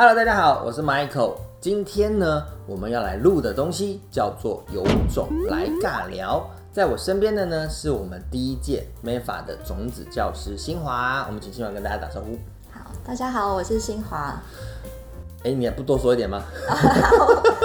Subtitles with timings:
[0.00, 1.34] Hello，大家好，我是 Michael。
[1.60, 6.48] 今天呢，我们要来录的东西叫做有种来尬聊。
[6.70, 11.24] 在我身边的呢，是我们第一届 MEFA 的种子教师新华。
[11.26, 12.38] 我们请新华跟大家打招呼。
[12.70, 14.40] 好，大家好，我是新华。
[15.42, 16.44] 哎，你也不多说一点吗？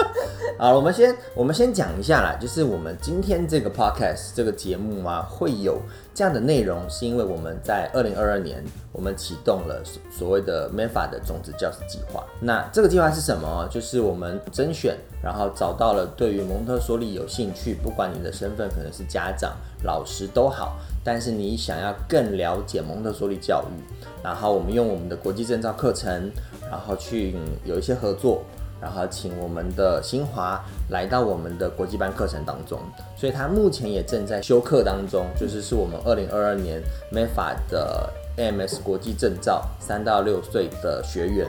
[0.56, 5.80] 好，我们先我们先讲一下啦，就是我们今天这个 podcast 这个节目啊，会有
[6.14, 8.62] 这样的内容，是因为我们在二零二二年
[8.92, 9.82] 我们启动了
[10.16, 12.24] 所谓的 MEFA 的种子教师计划。
[12.38, 13.68] 那这个计划是什么？
[13.68, 26.30] 就是我们甄选，然后找到了对于蒙特梭利有兴趣，不管你的身份可能是家长、老师都好，但是你想要更了解蒙特梭利教育，然后我们用我们的国际证照课程，
[26.70, 28.44] 然后去有一些合作。
[28.84, 32.78] 然后请我们的新华来到我们的国际班课程当中，
[33.16, 41.48] 所以他目前也正在修课当中，就是是我们二零二二年 MEFA 的 AMS 国际证照三到六岁的学员。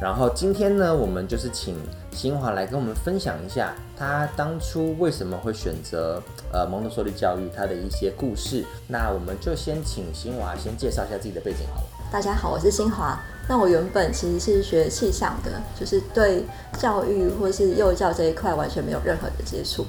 [0.00, 1.76] 然后今天呢，我们就是请
[2.10, 8.64] 新华来跟我们分享一下他当初为什么会选择呃蒙特梭利教育，他的一些故事。
[8.88, 11.86] 那我们就先请新华先介绍一下自己的背景好了。
[12.10, 13.16] 大家好，我是新华。
[13.48, 16.44] 那我原本其实是学气象的，就是对
[16.78, 19.84] 教育或是幼教这一块完全没有任何的接触。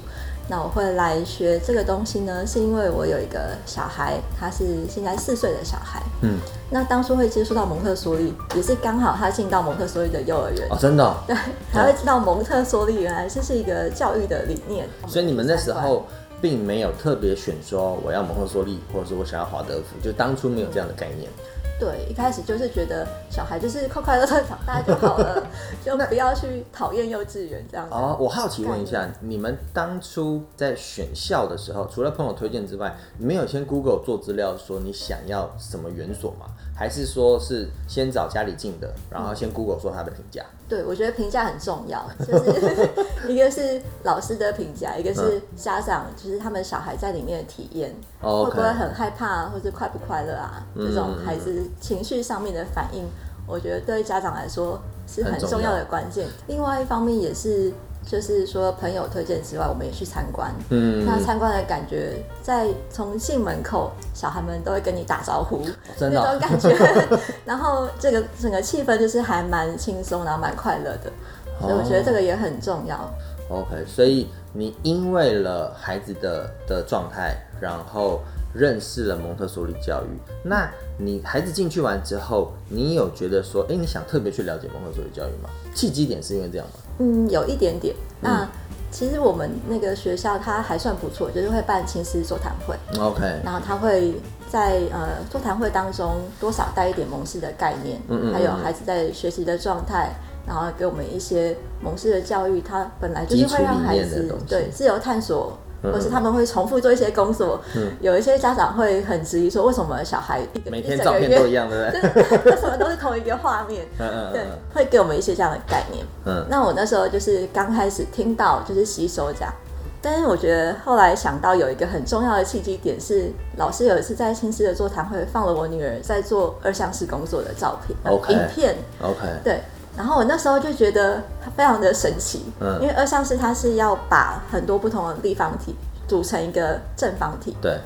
[0.46, 6.02] 那我会来学这个东西呢，是因为我有一个小孩，他是现在四岁的小孩。
[6.20, 6.38] 嗯。
[6.68, 10.68] 那当初会接触到蒙特梭利，也是刚好他进到蒙特梭利的幼儿园。
[10.68, 11.16] 哦，真的。
[11.26, 11.34] 对，
[11.72, 14.86] 才会知道蒙特梭利原来这是一个教育的理念。
[15.08, 16.04] 所以你们那时候
[16.42, 21.30] 并没有特别选说我要蒙特梭利，或者说我想要华德福，就当初没有这样的概念。
[21.78, 25.44] 对，一开始就是觉得小孩就是快快乐乐长大就好了，
[25.84, 27.94] 就不要去讨厌幼稚园这样子。
[27.94, 36.46] 哦，我好奇问一下，你们当初在选校的时候，除了朋友推荐之外，你们有先 Google 做资料说你想要什么园所吗？
[36.76, 40.44] 还是说是先找家里近的，然后先 Google 说他的评价？
[40.68, 42.88] 对，我觉得评价很重要，就是
[43.28, 50.64] 一个是老师的评价，一个是家长，就是他们小孩在里面的体验，会不会很害怕，或者快不快乐啊？
[50.76, 53.04] 这种孩子情绪上面的反应，
[53.46, 56.26] 我觉得对家长来说是很重要的关键。
[56.46, 57.72] 另外一方面也是。
[58.06, 60.54] 就是说，朋友推荐之外，我们也去参观。
[60.68, 65.62] 嗯，那参观的感觉，在从进门口，小孩们都会跟你打招呼，
[65.98, 66.76] 那种感觉。
[67.46, 71.10] 然后这个整个气氛就是还蛮轻松，然后蛮快乐的。
[71.58, 73.10] 所以我觉得这个也很重要。
[73.48, 78.20] OK，所以你因为了孩子的的状态，然后
[78.54, 80.08] 认识了蒙特梭利教育。
[80.44, 85.50] 那你孩子进去完之后，你有觉得说，哎，你想特别去了解蒙特梭利教育吗？
[85.74, 86.72] 契机点是因为这样吗？
[86.98, 87.94] 嗯，有一点点。
[88.20, 88.48] 那
[88.92, 92.76] 其实我们那个学校它还算不错，就是会办亲师座谈会。
[92.98, 93.22] OK。
[93.44, 94.14] 然后他会
[94.48, 100.14] 在呃座谈会当中多少带一点蒙氏的概念，嗯嗯，还有孩子在学习的状态，
[100.46, 105.58] 然后给我们一些蒙氏的教育，它本来就是会让孩子对自由探索。
[105.92, 110.40] 或是他们会重复做一些工作，嗯有一些家长会很质疑说，为什么小孩
[110.70, 112.52] 每天照片都一样，对不对？
[112.52, 113.86] 为 什么都是同一个画面？
[113.98, 114.42] 嗯对，
[114.74, 116.04] 会给我们一些这样的概念。
[116.26, 119.52] 嗯，那我那时候就是刚开始听到就是吸收这样，
[120.00, 128.76] 但是我觉得后来想到有一个很重要的契机点是，老师有一次在新师的座谈会放了我女儿在做二项式工作的照片、影片。
[129.02, 129.60] OK，对。
[129.96, 135.76] 然后我那时候就觉得它非常的神奇，嗯，因为二项式它是要把很多不同的立方体
[136.08, 137.78] 组成一个正方体，对。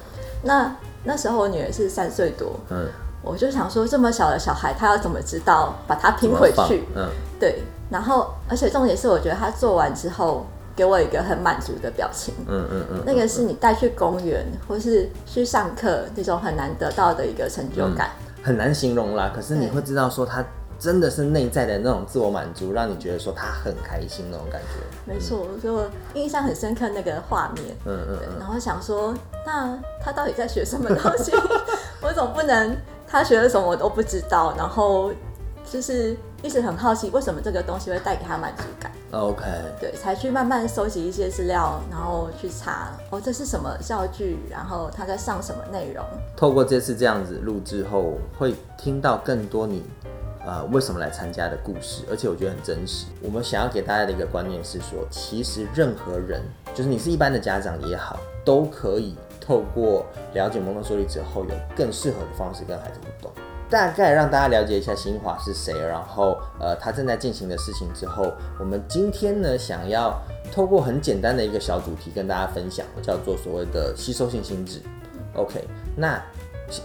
[0.43, 0.75] 那
[1.05, 2.87] 那时候我女儿是三岁多，嗯，
[3.23, 6.85] 我就想说这么小的小孩，他要怎么知道把它拼回去？
[6.97, 7.63] 嗯，对。
[7.91, 18.11] 然后而且重点是，我觉得他做完之后给我一个很满足的表情，嗯嗯嗯，那个是你带去公园或是去上课那种很难得到的一个成就感，
[18.43, 19.31] 很难形容啦。
[19.35, 20.43] 可是你会知道说他。
[20.79, 25.13] 真的是内在的那种自我满足，让你觉得说他很开心那种感觉。
[25.13, 27.77] 没错，所以我印象很深刻那个画面。
[27.85, 28.39] 嗯嗯嗯。
[28.39, 29.13] 然后想说，
[29.45, 31.33] 那他到底在学什么东西？
[32.01, 32.77] 我总不能
[33.09, 35.11] 他学了什么我都不知道，然后
[35.69, 39.43] 就是一直很好奇，为什么这个东西会带给他满足感？OK。
[39.81, 44.39] 对，才去慢慢收集一些资料，然后去查哦，这是什么教具？
[44.49, 46.05] 然后他在上什么内容？
[46.37, 49.83] 透过这次这样子录制后，会听到更多你。
[50.49, 53.05] 呃，为什么来参加的故事，而且我觉得很真实。
[53.23, 56.41] 我们想要给大家的一个观念是说，其实任何人，
[56.75, 63.31] 就是你是一般的家长也好，都可以透过了解蒙特梭利之后，有更适合的方式跟孩子互动。
[63.69, 70.19] 大概让大家了解一下新华是谁，然后呃，他正在进行的事情之后，我们今天呢，想要
[70.51, 74.81] 透过很简单的一个小主题跟大家分享，叫做所谓的吸收性心智。
[75.35, 75.63] OK，
[75.95, 76.19] 那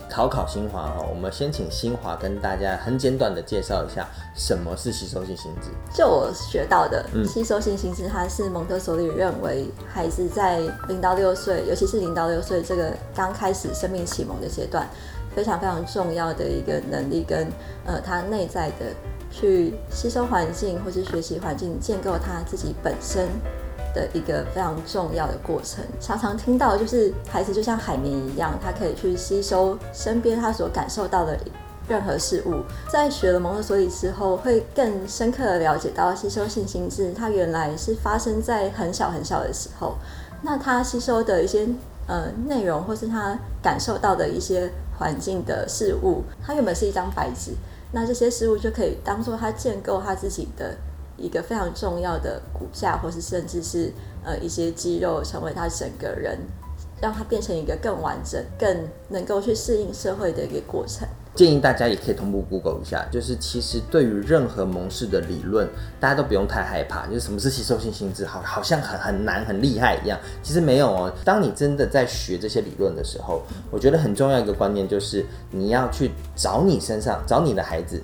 [0.09, 5.69] 考考新华哈，我们先请新华跟大家很简短的介绍一下什么是吸收性心智。
[5.93, 14.87] 就我学到的，吸收性心智，它是蒙特梭利认为孩子在零到六岁，尤其是零到六岁这个刚开始生命启蒙的阶段，
[15.35, 17.47] 非常非常重要的一个能力，跟
[17.85, 18.85] 呃他内在的
[19.31, 23.27] 去吸收环境或是学习环境，建构他自己本身。
[23.93, 31.37] 的一个非常重要的过程，常常听到就是孩子就像海绵一样，他可以去吸收身边他所感受到的
[31.87, 32.63] 任何事物。
[32.89, 39.95] 在学了蒙特梭利之后，会更深刻的了解到吸收性心智，它原来是发生在很小很小的时候。
[40.41, 41.67] 那他吸收的一些
[42.07, 47.51] 呃内容，或是他感受到的一些环境的事物，它原本是一张白纸，
[47.93, 50.75] 那这些事物就可以当做他建构他自己的。
[51.17, 53.91] 一个非常重要的骨架，或是甚至是
[54.23, 56.37] 呃一些肌肉，成为他整个人，
[57.01, 61.07] 让他变成一个更完整、更能够去适应社会的一个过程。
[61.35, 65.67] 建议大家也可以同步 Google 一下，就是其实对于任何蒙氏的理论，
[65.99, 67.07] 大家都不用太害怕。
[67.07, 71.11] 就是什么是吸收性心智，好好像很很难、很厉害一样，其实没有哦。
[71.25, 77.99] 当你真的在学这些理论的时候，我觉得很重要一个观念就是你要去找你身上、找你的孩子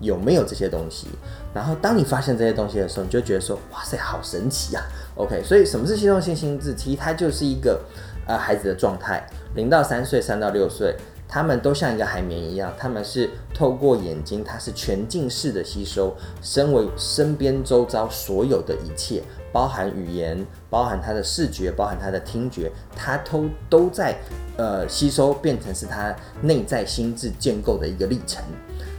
[0.00, 1.08] 有没有这些东西。
[1.54, 4.82] 然后，当你发现这些东西的时候，你就觉得说：“哇塞，好神奇啊
[5.16, 6.74] ！”OK，所以什么是系统性心智？
[6.74, 7.80] 其实它就是一个
[8.26, 10.96] 呃孩子的状态，零到三岁、三到六岁，
[11.28, 24.16] 他们都像一个海绵一样，他们是透过眼睛，它是全近视的吸收，身为身边周遭所有的一切，包含语言，包含他的视觉，包含他的听觉，他都都在
[24.56, 28.42] 呃吸收，变成是他内在心智建构的一个历程。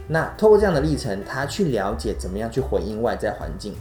[0.08, 3.74] 那透过这样的历程，他去了解怎么样去回应外在环境。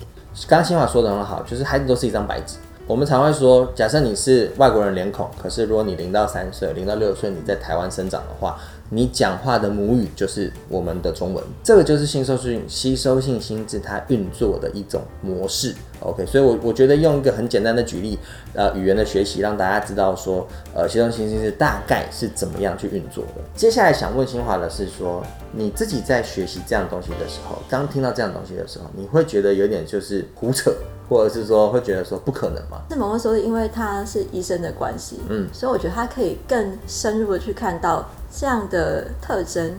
[0.48, 2.58] 刚刚新华说的很好，就是孩子都是一张白纸。
[2.86, 8.58] 我们常会说，假设你是外国人脸孔，可是如果你零到三岁、零到六岁你在台湾生长的话。
[8.94, 15.74] 你讲话的母语就是我们的中文，这个就是吸收性吸收性心智它运作的一种模式。
[16.00, 18.20] OK，所以，我我觉得用一个很简单的举例，
[18.54, 20.46] 呃，语言的学习，让大家知道说，
[20.76, 23.42] 呃，吸收性心智大概是怎么样去运作的。
[23.56, 25.24] 接下来想问新华的是说，
[25.54, 30.74] 你自己在学习这样东西的时候，刚听到这样东西的时候，你会觉得有点就是胡扯，
[31.08, 32.82] 或者是说会觉得说不可能吗？
[32.90, 38.08] 是某个时候，因为他是医生的关系，嗯，所以我觉得他可以更深入的去看到。
[38.36, 39.76] 这样的特征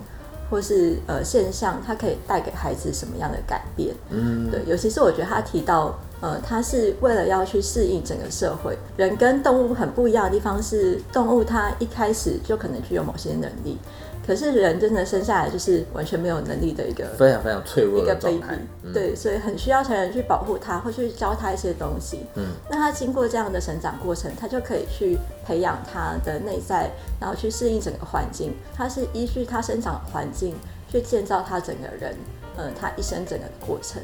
[0.48, 3.94] 或是呃现象，它可以带给孩子什么样的改变？
[4.10, 8.78] 嗯，对，尤其是我觉得他提到，呃，他是为了要去适应整个社会。
[8.96, 13.78] 人跟动物很不一样的地方是，动物它一开始就可能具有某些能力。
[14.26, 18.58] 可是人真的生下来就是完全没有能力的一个非常非常脆弱的状态，
[18.92, 22.20] 对，所以很需要成人去保护他，或去教他一些东西。
[22.34, 26.90] 嗯，那他经过这样的成长过程，他就可以去培养他的内在，
[27.20, 28.54] 然后去适应整个环境。
[28.74, 30.54] 他是依据他生长环境
[30.90, 32.16] 去建造他整个人，
[32.56, 34.00] 呃，他一生整个过程。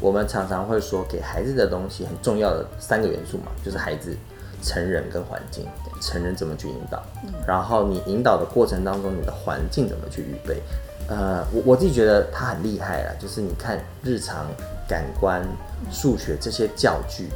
[0.00, 4.14] 我们常常会说，给孩子的东西很重要的三个元素嘛，就是孩子。
[4.64, 5.66] 成人跟环境，
[6.00, 7.02] 成人怎么去引导？
[7.46, 10.60] 然后你引导的过程当中，你的环境怎么去预备？
[11.06, 14.46] 呃，我我自己觉得他很厉害了，就是你看日常
[14.88, 15.46] 感官、
[15.90, 17.28] 数学这些教具，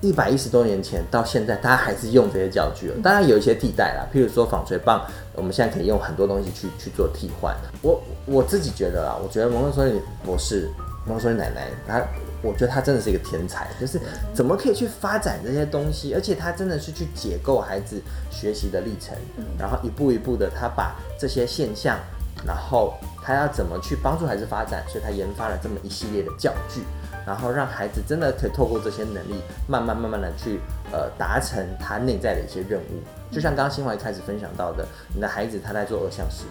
[0.00, 2.92] 一百一十多年前到现在，大家还是用这些教具。
[3.04, 7.56] 当然有一些替代啦，譬如说纺锤棒，我们现在可以用很多东西去去做替换。
[7.80, 10.68] 我我自己觉得啊，我觉得蒙特梭利博士、
[11.06, 12.04] 蒙特梭利奶奶，他。
[12.42, 14.00] 我觉得他真的是一个天才，就是
[14.34, 18.00] 怎么可以去发展这些东西，而且他真的是去解构孩子
[18.30, 19.16] 学习的历程，
[19.58, 21.98] 然后一步一步的，他把这些现象，
[22.46, 26.82] 然后他要怎么去帮助孩子发展，所以他研发了这么一系列的教具，
[27.26, 30.60] 然后让孩子真的可以透过这些能力，慢慢慢慢的去
[30.92, 33.02] 呃达成他内在的一些任务。
[33.34, 36.44] 就像刚刚新华一开始分享到的，你的孩子他在做二项式，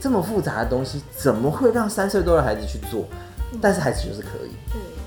[0.00, 3.04] 这么复杂的东西，怎么会让三岁多的孩子去做？
[3.60, 4.50] 但是孩子就是可以。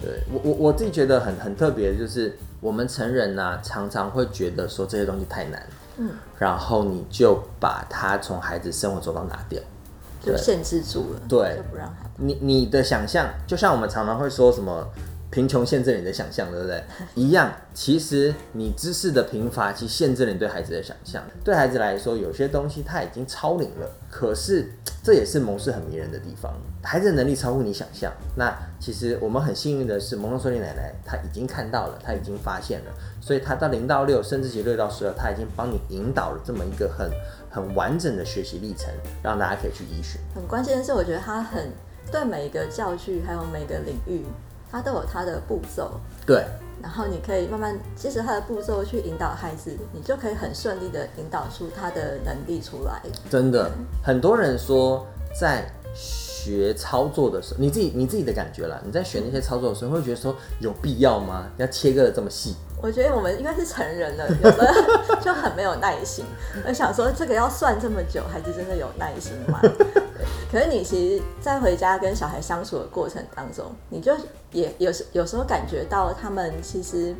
[0.04, 5.66] 对我我我自己觉得很很特别，就是我们成人呢，常常会觉得说这些东西太难，
[5.98, 9.62] 嗯，然后你就把它从孩子生活中到拿掉，
[10.22, 12.10] 就限制住了，对，就不让他。
[12.18, 14.88] 你你的想象，就像我们常常会说什么。
[15.34, 16.84] 贫穷限制你的想象，对不对？
[17.16, 21.24] 一样，其实你知识的贫乏，其实限制了你对孩子的想象。
[21.44, 24.72] 对孩子来说，有些东西他已经超龄了，可是
[25.04, 26.54] 这也是蒙氏很迷人的地方。
[26.82, 28.10] 孩子的能力超乎你想象。
[28.38, 37.12] 那其实我们很幸运的是，蒙特梭利奶奶她已经看到了，她已经发现了，所以她到零到六，甚至于六到十二，她已经帮你引导了这么一个很
[37.50, 40.22] 很完整的学习历程，让大家可以去依循。
[40.34, 41.70] 很关键的是，我觉得她很
[42.10, 44.24] 对每一个教具还有每个领域。
[44.74, 45.92] 它都有它的步骤。
[46.26, 46.44] 对。
[46.82, 53.02] 然后你可以慢慢其实他的步骤去引导孩子，你就可以很顺利的引导出他的能力出来。
[53.30, 53.72] 真的，
[54.04, 55.64] 很多人说在
[55.96, 61.48] 学操作的时候，你自己你自己的感觉啦，你在学那些操作的时候，会觉得说有必要吗？
[61.56, 62.54] 要切割的这么细？
[62.82, 64.74] 我觉得我们应该是成人了，有的
[65.24, 66.26] 就很没有耐心。
[66.68, 69.62] 我想说，这个要算这么久，孩子真的有耐心吗？
[70.54, 74.16] 可是你其实，在回家跟小孩相处的过程当中，你就
[74.52, 77.16] 也有时有时候感觉到他们其实。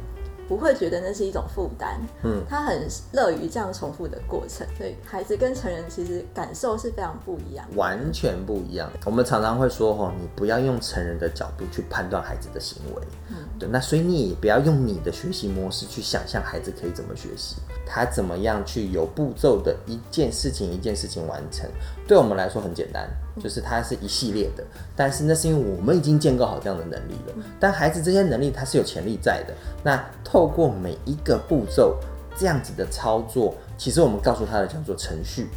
[0.46, 8.92] 不会觉得那是一种负担，嗯，他很乐于这样重复的过程，所以孩子跟成人其实感受是非常不一样，完全不一样。
[9.06, 21.68] 我们常常会说，哦，你不要用成人的角度去判断孩子的行为，嗯，对，那所以你也不要用你的学习模式去想象孩子可以怎么学习，他怎么样去有步骤的一件事情一件事情完成，
[22.06, 23.10] 对我们来说很简单。
[23.42, 24.64] 就是它是一系列的，
[24.96, 27.34] 但是那是因为我们已经建构好这样的能力了。
[27.60, 29.54] 但孩子这些能力它是有潜力在的。
[29.84, 31.98] 那透过每一个步骤
[32.38, 35.48] 这样子的操作，其实我们告诉他的叫做程序，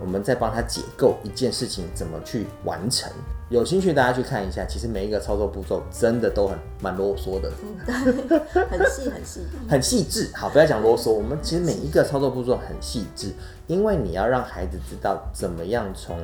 [0.00, 3.12] 我们在帮他解构一件事情怎么去完成。
[3.48, 7.52] 有兴趣大家去看一下，其实每一个操作步骤真的都很蛮啰嗦的，
[8.68, 10.30] 很细很细很细致。
[10.34, 13.32] 好，不要讲啰嗦，我们其实每一个操作步骤很细致，
[13.66, 16.18] 因为你要让孩子知道怎么样从。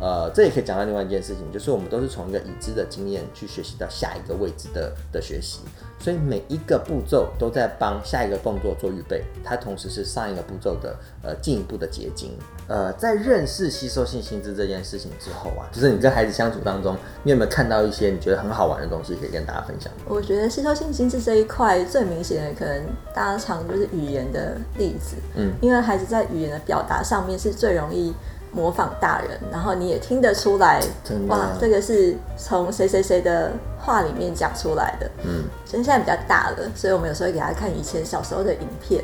[0.00, 5.60] 呃，这也可以讲到另外一件事情，就是我们都是从一个已知的经验去学习到下一个未知的的学习，
[5.98, 12.36] 所以每一个步骤都在帮下一个动作做预备，它同时是上一个步骤的呃进一步的结晶。
[12.66, 19.92] 呃，在认识吸收性心智这件事情之后啊，就是你跟孩子相处当中，你有没有看到一些你觉得很好玩的东西可以跟大家分享？
[20.06, 22.82] 我觉得吸收性心智这一块最明显的，可能
[23.14, 28.12] 大家常就是语言的例子，嗯，因为孩子在语言的表达上面是最容易。
[28.54, 30.80] 模仿大人，然后你也听得出来，
[31.28, 35.10] 哇，这个是从谁谁谁的话里面讲出来的。
[35.24, 39.02] 嗯，所以现在比较大了，所以我们有时候会给他看以前小时候的影片，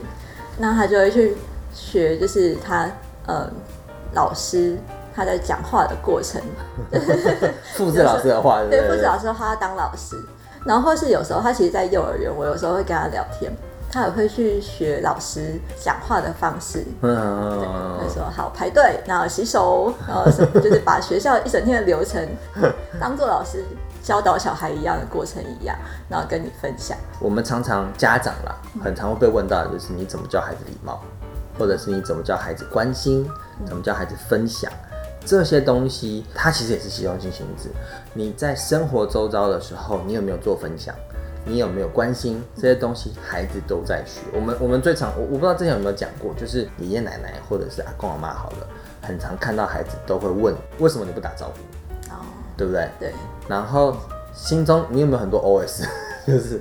[0.56, 1.36] 那他就会去
[1.74, 2.88] 学，就是他
[3.26, 3.50] 呃
[4.12, 4.76] 老师
[5.14, 6.40] 他在讲话的过程，
[7.74, 10.16] 复制老师的话，对，复制老师的话当老师，
[10.64, 13.50] 然后或是有时候他其实，在幼儿园，我有时候会跟他聊天。
[13.92, 22.24] 他也会去学老师讲话的方式，嗯，会说好排队，然后洗手，然后什么，就是把学校一整天的流程
[23.00, 23.64] 当做老师
[24.02, 25.76] 教导小孩一样的过程一样，
[26.08, 26.96] 然后跟你分享。
[27.18, 31.00] 我们常常家长啦，很常会被问到，就是你怎么教孩子礼貌，
[31.58, 33.28] 或者是你怎么教孩子关心，
[33.66, 34.72] 怎么教孩子分享
[35.26, 37.68] 这些东西，它其实也是习惯性心智。
[38.14, 40.94] 你在生活周遭的时候，你有没有做分享？
[41.50, 43.12] 你有没有关心这些东西？
[43.20, 44.20] 孩子都在学。
[44.32, 48.66] 我们我们最常我我不知道之前有没有讲过，就是爷爷奶奶或者是阿公阿妈好了，
[49.02, 52.12] 很常看到孩子都会问为什么你不打招呼？
[52.14, 52.22] 哦，
[52.56, 52.88] 对不对？
[53.00, 53.12] 对。
[53.48, 53.96] 然后
[54.32, 55.84] 心中你有没有很多 OS？
[56.24, 56.60] 就是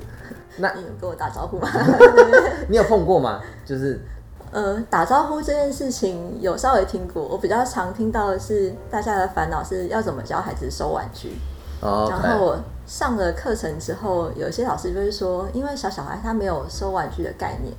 [0.57, 1.69] 那你跟我打招呼吗？
[2.67, 3.39] 你有碰过吗？
[3.63, 4.01] 就是
[4.51, 7.23] 呃，打招呼这件事情有稍微听过。
[7.23, 11.33] 我比较常听到的是大家的烦恼是要怎么教孩子收玩具。
[11.81, 12.07] 哦。
[12.09, 12.59] 然后我。
[12.89, 17.71] 上了课程之后，有些老师就是说，因为小小孩他没有收玩具的概念，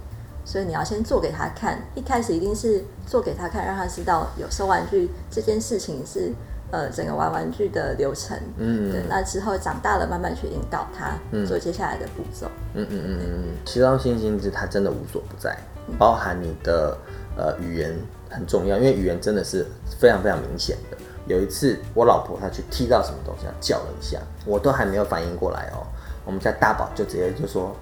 [0.45, 1.83] 所以你要先做给他看。
[1.97, 6.33] 一开始一定是做给他看，让他知道有收玩具这件事情是
[6.71, 8.38] 呃整个玩玩具的流程。
[8.57, 9.02] 嗯，对。
[9.09, 12.47] 那之后长大了，慢慢去引导他做接下来的步骤。
[12.75, 13.45] 嗯嗯嗯嗯嗯。
[13.67, 15.59] 其实新心智它真的无所不在，
[15.99, 16.97] 包含你的
[17.37, 17.93] 呃语言
[18.31, 19.67] 很重要，因为语言真的是
[19.99, 20.90] 非常非常明显的。
[21.31, 25.87] 有一次，我老婆她去踢到什么东西，她叫了一下，我都还没有反应过来哦。
[26.25, 27.75] 我们家大宝就直接就说：“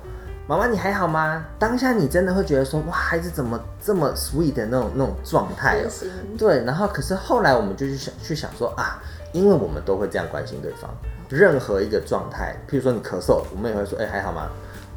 [0.46, 5.82] 妈妈，你还好吗？”当下你真的会觉得说：“哇，孩子怎么这么 sweet 的那种那种状态？”
[6.38, 6.62] 对。
[6.64, 9.02] 然后，可是后来我们就去想去想说啊，
[9.32, 10.90] 因为我们都会这样关心对方，
[11.28, 14.48] 任何一个状态，譬如说你咳嗽，我们也会说：“哎，还好吗？”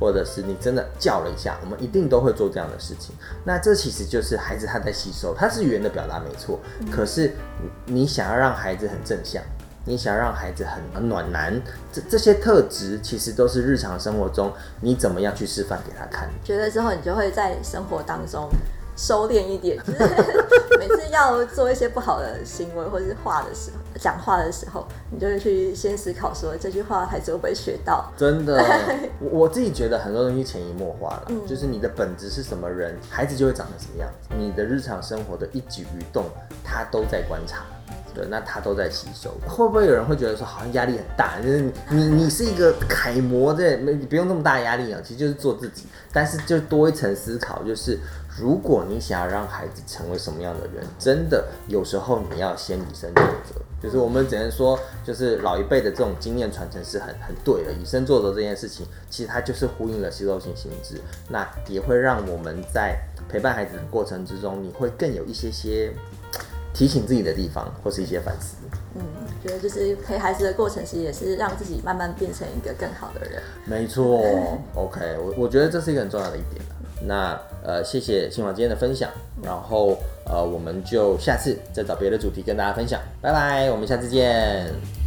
[0.02, 3.16] 或者是你真的叫了一下，我们一定都会做这样的事情。
[3.46, 6.60] 那这其实就是孩子他在吸收，他是语言的表达没错。
[6.92, 7.32] 可是
[7.86, 9.44] 你想要让孩子很正向，
[9.86, 11.62] 你想要让孩子很暖男，
[11.94, 16.28] 这这些特质其实都是日常生活中你怎么样去示范给他看。
[16.44, 18.50] 觉得之后你就会在生活当中。
[18.98, 20.00] 收敛一点，就是
[20.78, 28.12] 每次要做一些不好的行为或者是话的时候，讲话的时候，你就会去先思考说这句话孩子会不会学到。
[28.18, 28.64] 真的，
[29.20, 34.30] 我我自己觉得很多东西潜移默化了，就是你的本质是什么人，孩子就会长成什么样子。
[34.38, 36.26] 你的日常生活的一举一动，
[36.64, 37.66] 他都在观察。
[38.14, 39.32] 对，那他都在吸收。
[39.48, 41.40] 会不会有人会觉得说，好像压力很大？
[41.40, 45.86] 就是你你是一个楷模，对，没不用那么大压力啊，其实就是做自己。
[46.14, 47.98] 但是就多一层思考，就是
[48.38, 53.62] 如果你想要让孩子成为什么样的人，真的有时候你要先以身作则。
[53.82, 57.72] 就是我们只能说，就是老一辈的这种经验传承是很很对的。
[57.72, 65.92] 以身作则这件事情，其实它就是呼应了吸收性心智，那也会让我们在陪伴孩子的过程之中，你会更有一些些
[66.74, 68.56] 提醒自己的地方，或是一些反思。
[68.96, 69.02] 嗯，
[69.44, 73.42] 觉得就是陪孩子的过程，其实也是让自己慢慢变成一个更好的人。
[73.66, 74.22] 没错
[74.76, 76.62] ，OK，我我觉得这是一个很重要的一点。
[77.04, 79.10] 那呃，谢谢新华今天的分享，
[79.42, 85.01] 然后呃，我们就下次再找别的主题跟大家分享，拜拜，我们下次见。